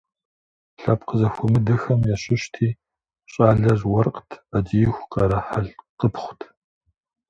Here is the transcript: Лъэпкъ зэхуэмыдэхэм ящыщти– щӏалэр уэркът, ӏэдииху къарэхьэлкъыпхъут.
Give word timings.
Лъэпкъ 0.81 1.13
зэхуэмыдэхэм 1.19 1.99
ящыщти– 2.15 2.67
щӏалэр 3.31 3.81
уэркът, 3.91 4.31
ӏэдииху 4.51 5.09
къарэхьэлкъыпхъут. 5.11 6.41